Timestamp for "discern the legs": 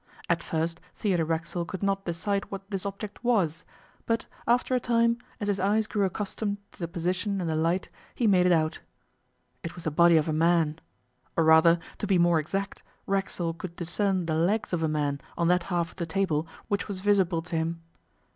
13.75-14.73